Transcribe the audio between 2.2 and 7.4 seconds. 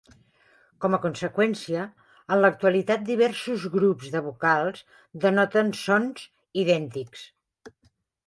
en l'actualitat diversos grups de vocals denoten sons idèntics.